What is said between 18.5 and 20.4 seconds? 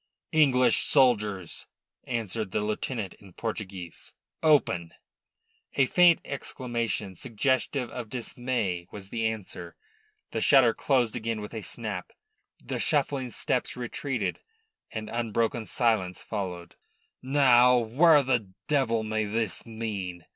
devil may this mean?"